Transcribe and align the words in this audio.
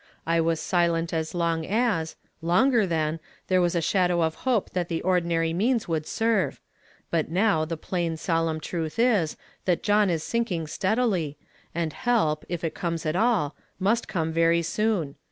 I 0.25 0.41
was 0.41 0.59
silent 0.59 1.13
as 1.13 1.35
long 1.35 1.63
as, 1.63 2.15
longer 2.41 2.87
than, 2.87 3.19
there 3.49 3.61
was 3.61 3.75
a 3.75 3.81
shadow 3.83 4.23
of 4.23 4.33
hope 4.49 4.71
tliat 4.71 4.87
the 4.87 5.03
ordinary 5.03 5.53
means 5.53 5.87
would 5.87 6.07
serve; 6.07 6.59
but 7.11 7.29
now 7.29 7.65
the 7.65 7.77
plain, 7.77 8.17
solemn 8.17 8.59
truth 8.59 8.97
is, 8.97 9.37
that 9.65 9.83
John 9.83 10.09
is 10.09 10.23
sinkuig 10.23 10.69
steadily, 10.69 11.37
and 11.75 11.93
help, 11.93 12.45
if 12.49 12.63
it 12.63 12.73
comes 12.73 13.05
at 13.05 13.15
all, 13.15 13.55
must 13.77 14.07
come 14.07 14.31
very 14.31 14.63
soon. 14.63 15.17